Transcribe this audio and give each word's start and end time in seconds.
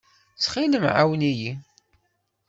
Ttxil-m, 0.35 0.83
ɛawen-iyi. 0.95 1.51